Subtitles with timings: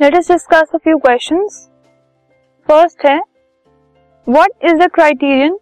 [0.00, 1.54] Let us discuss a few questions
[2.68, 3.16] first है
[4.26, 5.56] what is the criterion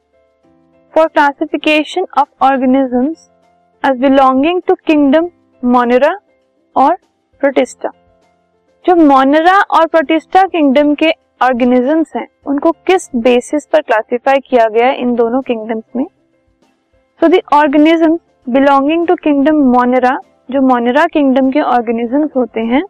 [0.94, 3.28] for classification of organisms
[3.84, 5.28] as belonging to kingdom
[5.62, 6.10] Monera
[6.76, 6.94] और
[7.42, 7.90] Protista
[8.84, 11.10] जो Monera और Protista kingdom के
[11.42, 16.04] organisms हैं, उनको किस basis पर क्लासिफाई किया गया है इन दोनों किंगडम्स में?
[17.20, 20.18] So the organisms belonging to kingdom Monera
[20.50, 22.82] जो मोनेरा किंगडम के ऑर्गेनिजम्स होते हैं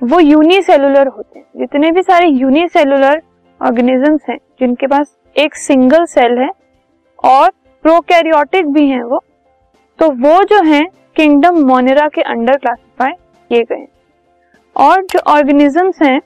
[0.00, 3.22] वो यूनिसेलुलर होते हैं। जितने भी सारे यूनिसेलुलर
[3.60, 6.50] ऑर्गेनिजम्स हैं, जिनके पास एक सिंगल सेल है
[7.24, 7.50] और
[7.84, 9.22] प्रोकैरियोटिक भी हैं वो
[9.98, 10.82] तो वो जो है
[11.16, 13.12] किंगडम मोनेरा के अंडर क्लासिफाई
[13.50, 13.86] किए गए
[14.76, 16.20] और जो ऑर्गेनिजम्स हैं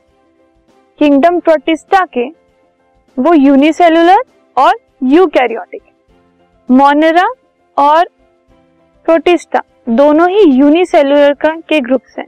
[0.98, 2.26] किंगडम प्रोटिस्टा के,
[3.16, 4.22] वो यूनिसेलुलर
[4.56, 4.72] और
[5.04, 5.82] यूकैरियोटिक
[6.68, 7.26] मोनेरा
[7.76, 8.08] और
[9.06, 12.26] प्रोटिस्टा दोनों ही यूनिसेलुलर का के ग्रुप्स हैं।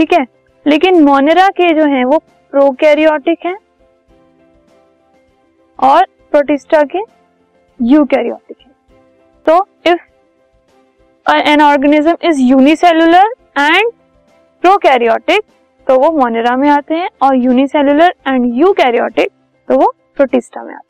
[0.00, 0.24] ठीक है?
[0.66, 2.18] लेकिन मोनेरा के जो हैं, वो
[2.52, 3.56] प्रोकैरियोटिक हैं
[5.78, 6.98] और प्रोटिस्टा के
[7.80, 8.72] यूकैरियोटिक हैं।
[9.46, 10.00] तो if
[11.26, 13.90] an organism is unicellular and
[14.62, 15.42] prokaryotic
[15.86, 19.30] तो वो मोनेरा में आते हैं और यूनिसेलुलर एंड यूकैरियोटिक
[19.68, 20.89] तो वो प्रोटिस्टा में आते